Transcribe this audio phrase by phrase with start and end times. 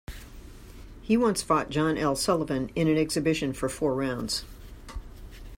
[1.03, 2.15] He once fought John L.
[2.15, 4.45] Sullivan in an exhibition for four rounds.